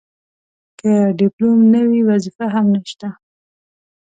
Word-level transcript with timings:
که 0.79 0.91
ډیپلوم 1.19 1.57
نه 1.73 1.81
وي 1.89 2.01
وظیفه 2.09 2.45
هم 2.53 2.65
نشته. 2.75 3.07